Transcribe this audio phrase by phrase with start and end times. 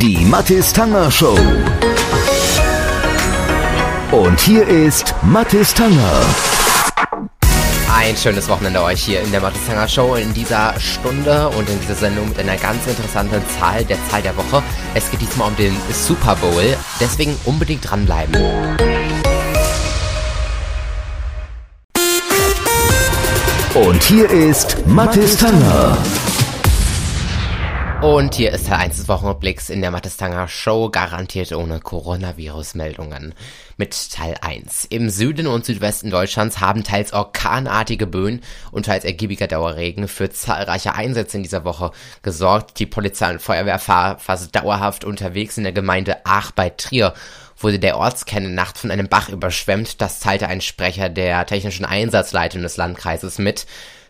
[0.00, 1.38] Die Mathis Tanger Show.
[4.12, 6.20] Und hier ist Mathis Tanger.
[7.90, 11.80] Ein schönes Wochenende euch hier in der Mathis Tanger Show in dieser Stunde und in
[11.80, 14.62] dieser Sendung mit einer ganz interessanten Zahl der Zahl der Woche.
[14.94, 18.36] Es geht diesmal um den Super Bowl, deswegen unbedingt dranbleiben.
[23.74, 25.96] Und hier ist Mathis Tanger.
[28.06, 33.34] Und hier ist Teil 1 des Wochenrückblicks in der Mattestanger Show, garantiert ohne Coronavirus-Meldungen.
[33.78, 34.84] Mit Teil 1.
[34.90, 40.94] Im Süden und Südwesten Deutschlands haben teils orkanartige Böen und teils ergiebiger Dauerregen für zahlreiche
[40.94, 41.90] Einsätze in dieser Woche
[42.22, 42.78] gesorgt.
[42.78, 47.12] Die Polizei und Feuerwehr war fast dauerhaft unterwegs in der Gemeinde Aach bei Trier
[47.58, 50.00] wurde der Ortskern Nacht von einem Bach überschwemmt.
[50.00, 53.66] Das teilte ein Sprecher der technischen Einsatzleitung des Landkreises mit.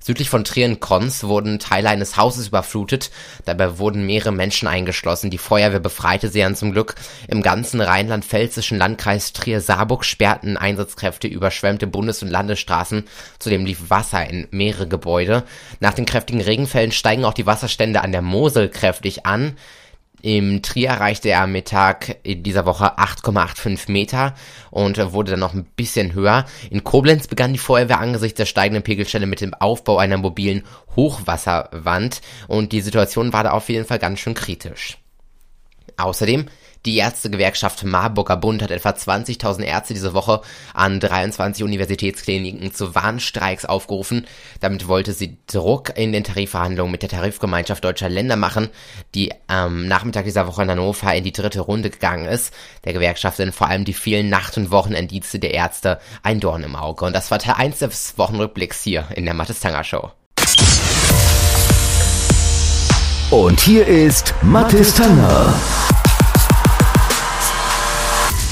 [0.07, 3.11] Südlich von Trier-Konz wurden Teile eines Hauses überflutet.
[3.45, 5.31] Dabei wurden mehrere Menschen eingeschlossen.
[5.31, 6.95] Die Feuerwehr befreite sie dann zum Glück.
[7.27, 13.03] Im ganzen rheinland-pfälzischen Landkreis Trier-Saarburg sperrten Einsatzkräfte überschwemmte Bundes- und Landesstraßen.
[13.41, 15.43] Zudem lief Wasser in mehrere Gebäude.
[15.81, 19.57] Nach den kräftigen Regenfällen steigen auch die Wasserstände an der Mosel kräftig an.
[20.27, 24.35] Im Trier erreichte er am Mittag in dieser Woche 8,85 Meter
[24.73, 26.47] und wurde dann noch ein bisschen höher.
[26.69, 30.65] In Koblenz begann die Feuerwehr angesichts der steigenden Pegelstelle mit dem Aufbau einer mobilen
[30.97, 34.99] Hochwasserwand und die Situation war da auf jeden Fall ganz schön kritisch.
[35.97, 36.47] Außerdem
[36.87, 40.41] die Ärztegewerkschaft Marburger Bund hat etwa 20.000 Ärzte diese Woche
[40.73, 44.27] an 23 Universitätskliniken zu Warnstreiks aufgerufen.
[44.61, 48.69] Damit wollte sie Druck in den Tarifverhandlungen mit der Tarifgemeinschaft deutscher Länder machen,
[49.15, 52.55] die am Nachmittag dieser Woche in Hannover in die dritte Runde gegangen ist.
[52.85, 56.77] Der Gewerkschaft sind vor allem die vielen Nacht- und Wochenenddienste der Ärzte ein Dorn im
[56.77, 57.05] Auge.
[57.05, 60.11] Und das war Teil 1 des Wochenrückblicks hier in der Mattes Tanger Show.
[63.31, 65.53] Und hier ist Mathis Tanger.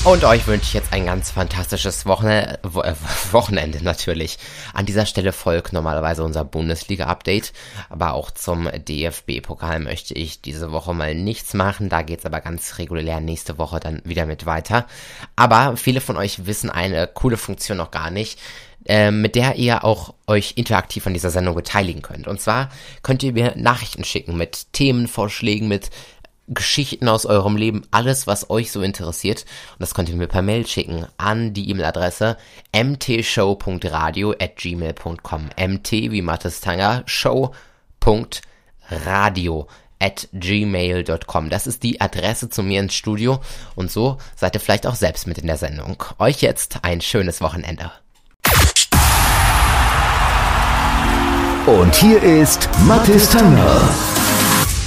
[0.05, 2.95] Und euch wünsche ich jetzt ein ganz fantastisches Wochenende, äh,
[3.33, 4.37] Wochenende natürlich.
[4.75, 7.55] An dieser Stelle folgt normalerweise unser Bundesliga-Update,
[7.89, 11.89] aber auch zum DFB-Pokal möchte ich diese Woche mal nichts machen.
[11.89, 14.87] Da geht's aber ganz regulär nächste Woche dann wieder mit weiter.
[15.37, 18.39] Aber viele von euch wissen eine coole Funktion noch gar nicht.
[18.87, 22.29] Äh, mit der ihr auch euch interaktiv an dieser Sendung beteiligen könnt.
[22.29, 22.69] Und zwar
[23.03, 25.89] könnt ihr mir Nachrichten schicken mit Themenvorschlägen, mit
[26.49, 29.47] Geschichten aus eurem Leben, alles, was euch so interessiert.
[29.73, 32.37] Und das könnt ihr mir per Mail schicken an die E-Mail-Adresse
[32.73, 35.51] mtshow.radio at gmail.com.
[35.57, 37.57] mt wie Mathis Tanger, show.radio
[39.99, 41.51] at gmail.com.
[41.51, 43.41] Das ist die Adresse zu mir ins Studio.
[43.75, 46.03] Und so seid ihr vielleicht auch selbst mit in der Sendung.
[46.19, 47.91] Euch jetzt ein schönes Wochenende.
[51.67, 53.81] Und hier ist Mathis Tanger.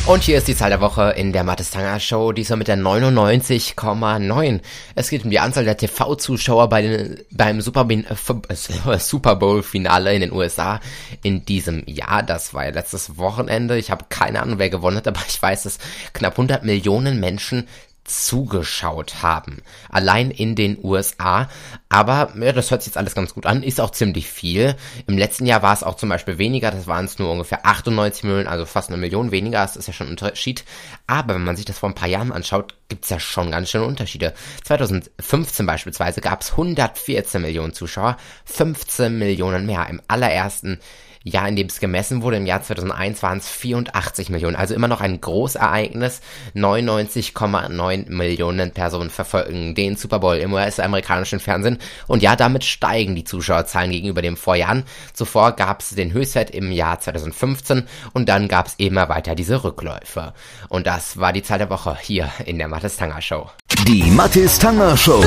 [0.07, 4.61] Und hier ist die Zahl der Woche in der Mattestanger Show, diesmal mit der 99,9.
[4.95, 10.31] Es geht um die Anzahl der TV-Zuschauer bei beim Super, äh, Super Bowl-Finale in den
[10.31, 10.79] USA
[11.23, 12.23] in diesem Jahr.
[12.23, 13.77] Das war ja letztes Wochenende.
[13.77, 15.77] Ich habe keine Ahnung, wer gewonnen hat, aber ich weiß, dass
[16.13, 17.67] knapp 100 Millionen Menschen
[18.07, 19.61] zugeschaut haben.
[19.89, 21.49] Allein in den USA.
[21.89, 24.75] Aber ja, das hört sich jetzt alles ganz gut an, ist auch ziemlich viel.
[25.05, 28.23] Im letzten Jahr war es auch zum Beispiel weniger, das waren es nur ungefähr 98
[28.23, 30.63] Millionen, also fast eine Million weniger, das ist ja schon ein Unterschied.
[31.05, 33.85] Aber wenn man sich das vor ein paar Jahren anschaut, gibt's ja schon ganz schöne
[33.85, 34.33] Unterschiede.
[34.63, 40.79] 2015 beispielsweise gab es 114 Millionen Zuschauer, 15 Millionen mehr im allerersten
[41.23, 44.55] Jahr, in dem es gemessen wurde, im Jahr 2001 waren es 84 Millionen.
[44.55, 46.21] Also immer noch ein Großereignis.
[46.55, 51.79] 99,9 Millionen Personen verfolgen den Super Bowl im US-amerikanischen Fernsehen.
[52.07, 54.83] Und ja, damit steigen die Zuschauerzahlen gegenüber dem Vorjahren.
[55.13, 59.63] Zuvor gab es den Höchstwert im Jahr 2015 und dann gab es immer weiter diese
[59.63, 60.33] Rückläufe.
[60.69, 63.49] Und das war die Zahl der Woche hier in der Mathis Tanger Show.
[63.87, 65.23] Die Mathis Tanger Show.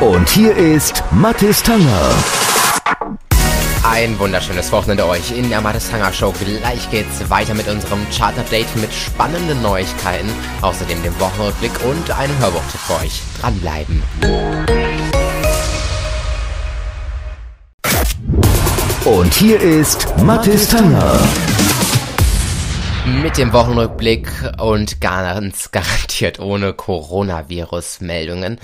[0.00, 2.49] Und hier ist Mathis Tanger.
[3.90, 6.32] Ein wunderschönes Wochenende euch in der Mattestanger Show.
[6.32, 10.30] Gleich geht's weiter mit unserem Chart-Update mit spannenden Neuigkeiten,
[10.62, 13.20] außerdem dem Wochenrückblick und einem Hörbuchtipp für euch.
[13.40, 14.00] Dranbleiben.
[19.04, 21.18] Und hier ist Mathis Tanger.
[23.24, 24.28] Mit dem Wochenrückblick
[24.58, 28.60] und ganz garantiert ohne Coronavirus-Meldungen.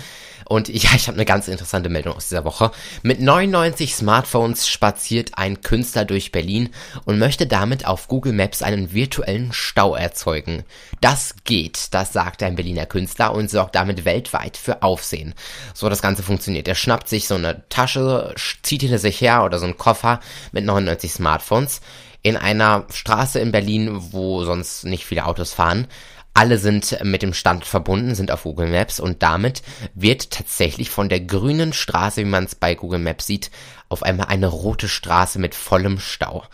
[0.49, 2.71] Und ja, ich habe eine ganz interessante Meldung aus dieser Woche.
[3.03, 6.71] Mit 99 Smartphones spaziert ein Künstler durch Berlin
[7.05, 10.65] und möchte damit auf Google Maps einen virtuellen Stau erzeugen.
[11.01, 15.35] Das geht, das sagt ein Berliner Künstler und sorgt damit weltweit für Aufsehen.
[15.75, 16.69] So das Ganze funktioniert.
[16.69, 20.21] Er schnappt sich so eine Tasche, zieht hinter sich her oder so einen Koffer
[20.53, 21.81] mit 99 Smartphones
[22.23, 25.87] in einer Straße in Berlin, wo sonst nicht viele Autos fahren.
[26.37, 29.63] Alle sind mit dem Stand verbunden, sind auf Google Maps und damit
[29.95, 33.51] wird tatsächlich von der grünen Straße, wie man es bei Google Maps sieht,
[33.89, 36.45] auf einmal eine rote Straße mit vollem Stau.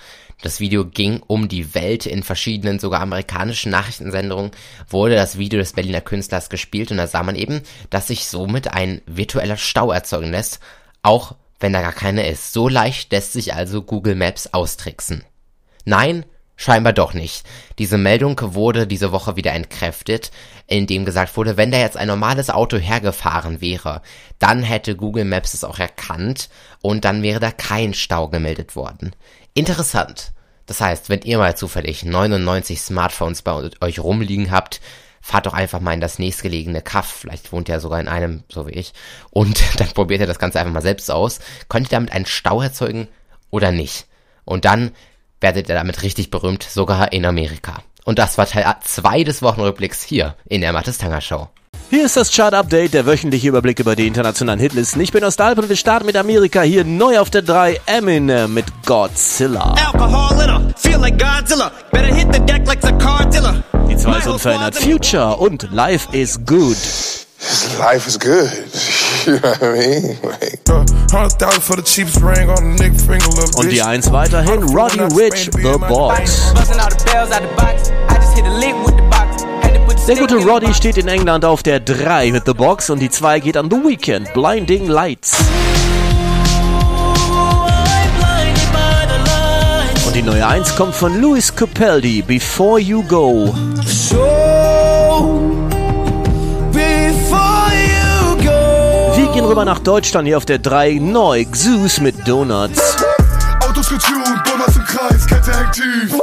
[0.40, 4.52] Das Video ging um die Welt in verschiedenen, sogar amerikanischen Nachrichtensendungen
[4.88, 8.68] wurde das Video des Berliner Künstlers gespielt und da sah man eben, dass sich somit
[8.68, 10.60] ein virtueller Stau erzeugen lässt,
[11.02, 12.52] auch wenn da gar keine ist.
[12.52, 15.24] So leicht lässt sich also Google Maps austricksen.
[15.84, 16.24] Nein,
[16.62, 17.44] Scheinbar doch nicht.
[17.80, 20.30] Diese Meldung wurde diese Woche wieder entkräftet,
[20.68, 24.00] indem gesagt wurde, wenn da jetzt ein normales Auto hergefahren wäre,
[24.38, 26.50] dann hätte Google Maps es auch erkannt
[26.80, 29.10] und dann wäre da kein Stau gemeldet worden.
[29.54, 30.30] Interessant.
[30.66, 34.80] Das heißt, wenn ihr mal zufällig 99 Smartphones bei euch rumliegen habt,
[35.20, 38.68] fahrt doch einfach mal in das nächstgelegene Kaff, vielleicht wohnt ihr sogar in einem, so
[38.68, 38.92] wie ich,
[39.30, 41.40] und dann probiert ihr das Ganze einfach mal selbst aus.
[41.68, 43.08] Könnt ihr damit einen Stau erzeugen
[43.50, 44.06] oder nicht?
[44.44, 44.92] Und dann
[45.42, 47.82] werdet ihr damit richtig berühmt, sogar in Amerika.
[48.04, 51.48] Und das war Teil 2 des Wochenrückblicks hier in der Mattes Tanger Show.
[51.90, 55.02] Hier ist das Chart Update, der wöchentliche Überblick über die internationalen Hitlisten.
[55.02, 56.62] Ich bin aus Dalp und wir starten mit Amerika.
[56.62, 59.74] Hier neu auf der 3 Eminem mit Godzilla.
[63.90, 66.78] Die 2 ist unverändert Future und Life is Good.
[67.78, 68.50] Life is good.
[73.56, 76.52] und die 1 weiterhin Roddy Rich, The Box.
[80.08, 83.38] Der gute Roddy steht in England auf der 3 mit The Box und die 2
[83.40, 85.36] geht an The Weekend, Blinding Lights.
[90.04, 93.54] Und die neue 1 kommt von Louis Capaldi, Before You Go.
[93.84, 94.51] Wir
[99.52, 102.96] rüber nach Deutschland hier auf der 3 neu Xus mit Donuts.
[103.60, 106.18] Autos getuned, Donuts im Kreis, Kette hängt tief.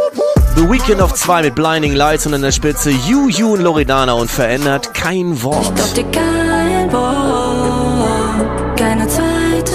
[0.56, 4.14] The Weekend auf 2 mit Blinding Lights und an der Spitze Yu Yu und Loredana
[4.14, 5.78] und verändert kein Wort.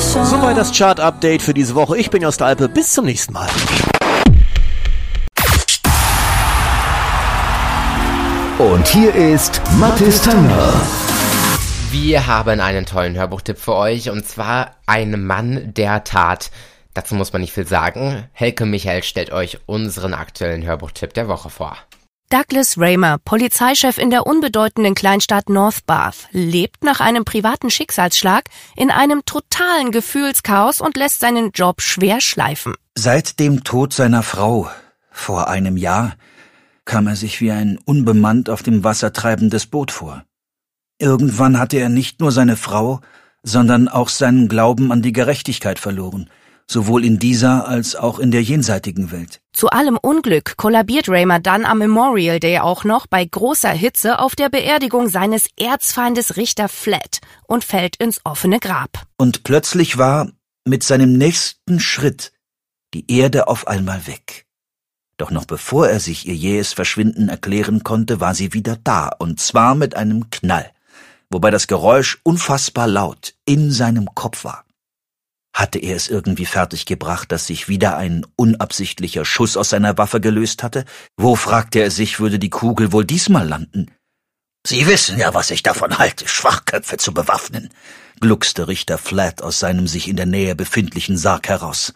[0.00, 1.96] Soweit das Chart-Update für diese Woche.
[1.96, 2.68] Ich bin Jost Alpe.
[2.68, 3.46] Bis zum nächsten Mal.
[8.58, 11.03] Und hier ist Mathis Tanger.
[11.96, 16.50] Wir haben einen tollen Hörbuchtipp für euch und zwar ein Mann der Tat.
[16.93, 18.29] Dazu muss man nicht viel sagen.
[18.32, 21.76] Helke Michael stellt euch unseren aktuellen Hörbuchtipp der Woche vor.
[22.31, 28.90] Douglas Raymer, Polizeichef in der unbedeutenden Kleinstadt North Bath, lebt nach einem privaten Schicksalsschlag in
[28.90, 32.75] einem totalen Gefühlschaos und lässt seinen Job schwer schleifen.
[32.97, 34.69] Seit dem Tod seiner Frau
[35.12, 36.17] vor einem Jahr
[36.87, 40.25] kam er sich wie ein unbemannt auf dem Wasser treibendes Boot vor.
[40.99, 43.00] Irgendwann hatte er nicht nur seine Frau,
[43.43, 46.31] sondern auch seinen Glauben an die Gerechtigkeit verloren–
[46.67, 49.41] sowohl in dieser als auch in der jenseitigen Welt.
[49.52, 54.35] Zu allem Unglück kollabiert Raymer dann am Memorial Day auch noch bei großer Hitze auf
[54.35, 59.02] der Beerdigung seines Erzfeindes Richter Flat und fällt ins offene Grab.
[59.17, 60.31] Und plötzlich war
[60.64, 62.32] mit seinem nächsten Schritt
[62.94, 64.47] die Erde auf einmal weg.
[65.17, 69.38] Doch noch bevor er sich ihr jähes Verschwinden erklären konnte, war sie wieder da, und
[69.38, 70.70] zwar mit einem Knall,
[71.31, 74.65] wobei das Geräusch unfassbar laut in seinem Kopf war.
[75.55, 80.62] Hatte er es irgendwie fertiggebracht, dass sich wieder ein unabsichtlicher Schuss aus seiner Waffe gelöst
[80.62, 80.85] hatte?
[81.17, 83.91] Wo, fragte er sich, würde die Kugel wohl diesmal landen?
[84.67, 87.69] Sie wissen ja, was ich davon halte, Schwachköpfe zu bewaffnen,
[88.21, 91.93] gluckste Richter Flat aus seinem sich in der Nähe befindlichen Sarg heraus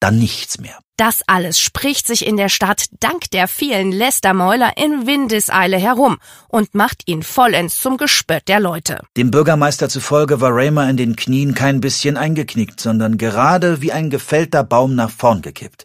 [0.00, 0.78] dann nichts mehr.
[0.96, 6.74] Das alles spricht sich in der Stadt dank der vielen Lästermäuler in Windeseile herum und
[6.74, 9.00] macht ihn vollends zum Gespött der Leute.
[9.16, 14.08] Dem Bürgermeister zufolge war Raymer in den Knien kein bisschen eingeknickt, sondern gerade wie ein
[14.08, 15.84] gefällter Baum nach vorn gekippt.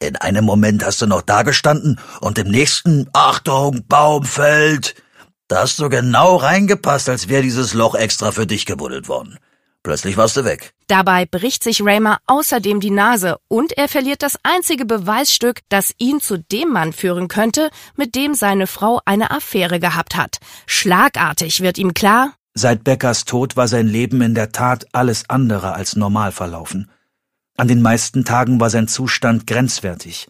[0.00, 4.94] In einem Moment hast du noch dagestanden und im nächsten Achtung, Baum fällt.
[5.48, 9.38] Da hast du genau reingepasst, als wäre dieses Loch extra für dich gebuddelt worden.
[9.82, 10.72] Plötzlich warst du weg.
[10.86, 16.20] Dabei bricht sich Raymer außerdem die Nase und er verliert das einzige Beweisstück, das ihn
[16.20, 20.38] zu dem Mann führen könnte, mit dem seine Frau eine Affäre gehabt hat.
[20.66, 25.74] Schlagartig wird ihm klar, Seit Beckers Tod war sein Leben in der Tat alles andere
[25.74, 26.90] als normal verlaufen.
[27.56, 30.26] An den meisten Tagen war sein Zustand grenzwertig.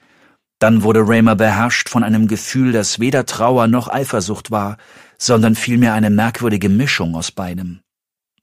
[0.58, 4.76] Dann wurde Raymer beherrscht von einem Gefühl, das weder Trauer noch Eifersucht war,
[5.16, 7.80] sondern vielmehr eine merkwürdige Mischung aus beidem.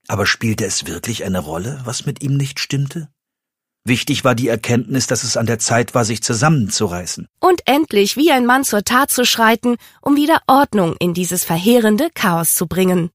[0.08, 3.10] Aber spielte es wirklich eine Rolle, was mit ihm nicht stimmte?
[3.88, 7.28] Wichtig war die Erkenntnis, dass es an der Zeit war, sich zusammenzureißen.
[7.40, 12.10] Und endlich wie ein Mann zur Tat zu schreiten, um wieder Ordnung in dieses verheerende
[12.16, 13.12] Chaos zu bringen.